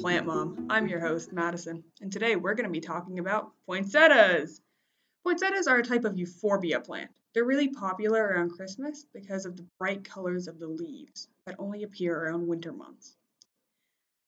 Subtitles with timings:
[0.00, 0.66] Plant Mom.
[0.68, 4.60] I'm your host, Madison, and today we're going to be talking about poinsettias.
[5.24, 7.10] Poinsettias are a type of euphorbia plant.
[7.32, 11.82] They're really popular around Christmas because of the bright colors of the leaves that only
[11.82, 13.16] appear around winter months.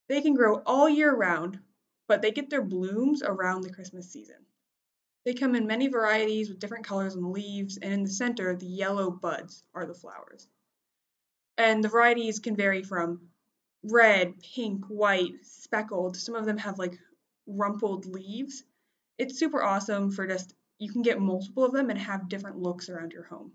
[0.08, 1.58] They can grow all year round,
[2.06, 4.46] but they get their blooms around the Christmas season.
[5.24, 8.56] They come in many varieties with different colors on the leaves, and in the center,
[8.56, 10.48] the yellow buds are the flowers.
[11.58, 13.31] And the varieties can vary from
[13.82, 16.16] red, pink, white, speckled.
[16.16, 16.98] Some of them have like
[17.46, 18.64] rumpled leaves.
[19.18, 22.88] It's super awesome for just, you can get multiple of them and have different looks
[22.88, 23.52] around your home.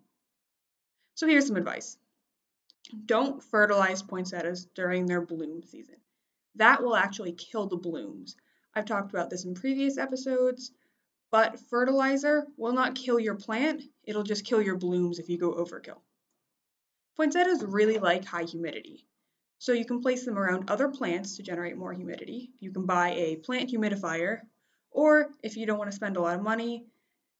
[1.15, 1.97] So here's some advice.
[3.05, 5.95] Don't fertilize poinsettias during their bloom season.
[6.55, 8.35] That will actually kill the blooms.
[8.73, 10.71] I've talked about this in previous episodes,
[11.31, 15.53] but fertilizer will not kill your plant, it'll just kill your blooms if you go
[15.53, 15.99] overkill.
[17.17, 19.05] Poinsettias really like high humidity.
[19.59, 22.51] So you can place them around other plants to generate more humidity.
[22.59, 24.41] You can buy a plant humidifier,
[24.91, 26.85] or if you don't want to spend a lot of money,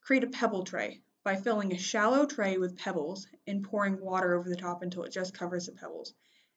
[0.01, 4.49] create a pebble tray by filling a shallow tray with pebbles and pouring water over
[4.49, 6.13] the top until it just covers the pebbles,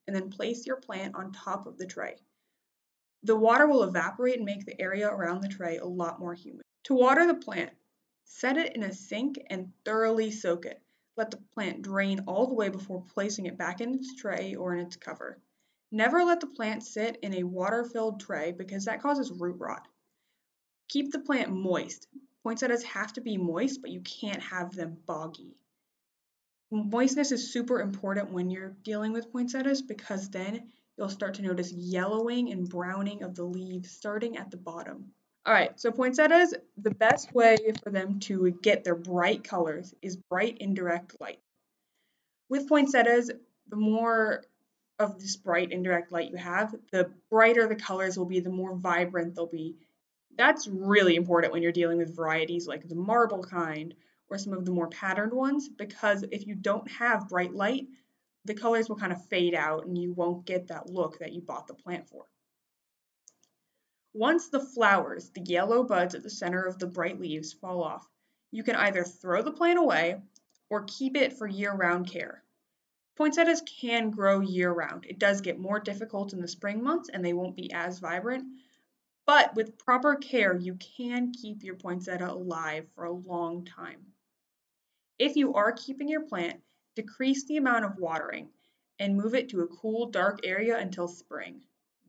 [0.07, 2.17] and then place your plant on top of the tray.
[3.25, 6.63] The water will evaporate and make the area around the tray a lot more humid.
[6.85, 7.71] To water the plant,
[8.25, 10.81] set it in a sink and thoroughly soak it.
[11.17, 14.75] Let the plant drain all the way before placing it back in its tray or
[14.75, 15.39] in its cover.
[15.93, 19.87] Never let the plant sit in a water-filled tray because that causes root rot.
[20.89, 22.07] Keep the plant moist.
[22.43, 25.57] Poinsettias have to be moist, but you can't have them boggy.
[26.71, 31.73] Moistness is super important when you're dealing with poinsettias because then you'll start to notice
[31.73, 35.13] yellowing and browning of the leaves starting at the bottom.
[35.47, 40.17] All right, so poinsettias, the best way for them to get their bright colors is
[40.17, 41.41] bright indirect light.
[42.49, 43.31] With poinsettias,
[43.69, 44.45] the more
[45.01, 48.77] of this bright indirect light you have, the brighter the colors will be, the more
[48.77, 49.75] vibrant they'll be.
[50.37, 53.95] That's really important when you're dealing with varieties like the marble kind
[54.29, 57.89] or some of the more patterned ones, because if you don't have bright light,
[58.45, 61.41] the colors will kind of fade out and you won't get that look that you
[61.41, 62.27] bought the plant for.
[64.13, 68.07] Once the flowers, the yellow buds at the center of the bright leaves, fall off,
[68.51, 70.21] you can either throw the plant away
[70.69, 72.43] or keep it for year-round care.
[73.17, 75.05] Poinsettias can grow year-round.
[75.05, 78.45] It does get more difficult in the spring months and they won't be as vibrant,
[79.27, 84.01] but with proper care, you can keep your poinsettia alive for a long time.
[85.19, 86.63] If you are keeping your plant,
[86.97, 88.49] decrease the amount of watering
[88.99, 91.61] and move it to a cool, dark area until spring.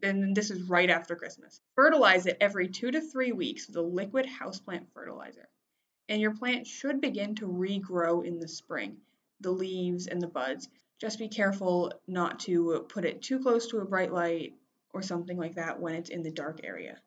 [0.02, 1.62] Then this is right after Christmas.
[1.76, 5.50] Fertilize it every two to three weeks with a liquid houseplant fertilizer.
[6.10, 8.98] And your plant should begin to regrow in the spring,
[9.42, 10.70] the leaves and the buds,
[11.02, 14.54] just be careful not to put it too close to a bright light
[14.94, 17.02] or something like that when it's in the dark area.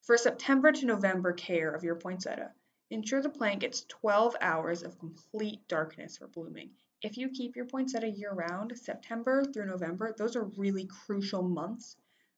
[0.00, 2.52] For September to November care of your poinsettia,
[2.88, 6.70] ensure the plant gets 12 hours of complete darkness for blooming.
[7.02, 11.96] If you keep your poinsettia year round, September through November, those are really crucial months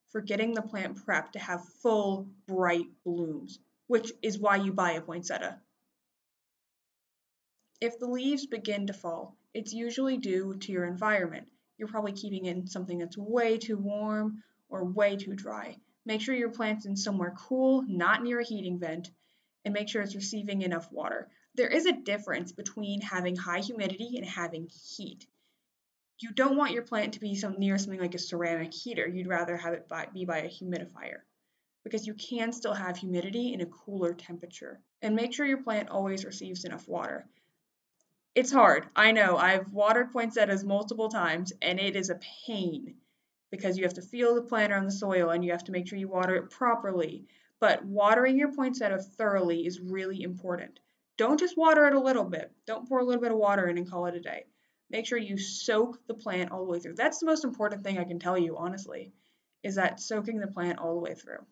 [0.09, 4.91] for getting the plant prepped to have full, bright blooms, which is why you buy
[4.91, 5.61] a poinsettia.
[7.79, 11.47] If the leaves begin to fall, it's usually due to your environment.
[11.77, 15.77] You're probably keeping in something that's way too warm or way too dry.
[16.05, 19.11] Make sure your plant's in somewhere cool, not near a heating vent,
[19.65, 21.29] and make sure it's receiving enough water.
[21.55, 25.27] There is a difference between having high humidity and having heat.
[26.19, 29.07] You don't want your plant to be some, near something like a ceramic heater.
[29.07, 31.21] You'd rather have it by, be by a humidifier
[31.83, 34.79] because you can still have humidity in a cooler temperature.
[35.01, 37.27] And make sure your plant always receives enough water.
[38.33, 38.87] It's hard.
[38.95, 39.35] I know.
[39.35, 42.95] I've watered poinsettias multiple times and it is a pain
[43.51, 45.85] because you have to feel the plant on the soil and you have to make
[45.85, 47.25] sure you water it properly.
[47.59, 50.79] But watering your poinsettia thoroughly is really important.
[51.17, 52.53] Don't just water it a little bit.
[52.65, 54.45] Don't pour a little bit of water in and call it a day.
[54.89, 56.95] Make sure you soak the plant all the way through.
[56.95, 59.11] That's the most important thing I can tell you, honestly,
[59.61, 61.45] is that soaking the plant all the way through.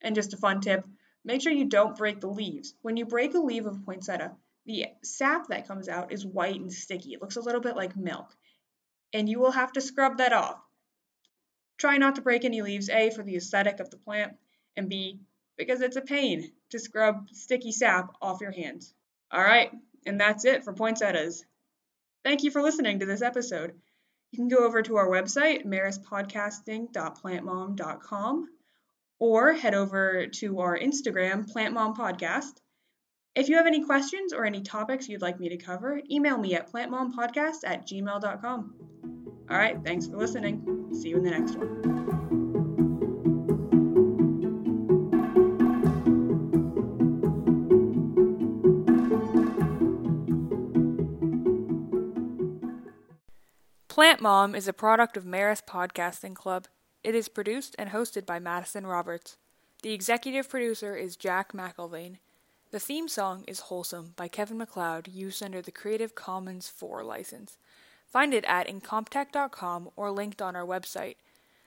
[0.00, 0.86] And just a fun tip,
[1.24, 2.72] make sure you don't break the leaves.
[2.82, 6.72] When you break a leaf of poinsettia, the sap that comes out is white and
[6.72, 7.14] sticky.
[7.14, 8.34] It looks a little bit like milk.
[9.12, 10.60] And you will have to scrub that off.
[11.78, 14.36] Try not to break any leaves, A, for the aesthetic of the plant,
[14.76, 15.20] and B,
[15.58, 18.94] because it's a pain to scrub sticky sap off your hands.
[19.30, 19.70] All right,
[20.06, 21.44] and that's it for poinsettias.
[22.24, 23.74] Thank you for listening to this episode.
[24.30, 28.48] You can go over to our website, marispodcasting.plantmom.com,
[29.18, 32.60] or head over to our Instagram, Plant Mom Podcast,
[33.34, 36.54] if you have any questions or any topics you'd like me to cover, email me
[36.54, 38.74] at plantmompodcast at gmail.com.
[39.50, 40.88] All right, thanks for listening.
[40.92, 41.82] See you in the next one.
[53.88, 56.66] Plant Mom is a product of Marist Podcasting Club.
[57.04, 59.36] It is produced and hosted by Madison Roberts.
[59.82, 62.18] The executive producer is Jack McElvain.
[62.72, 67.58] The theme song is Wholesome by Kevin MacLeod, used under the Creative Commons 4 license.
[68.06, 71.16] Find it at incompetech.com or linked on our website.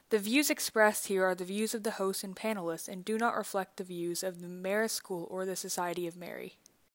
[0.10, 3.38] The views expressed here are the views of the hosts and panelists and do not
[3.38, 6.56] reflect the views of the Marist School or the Society of Mary.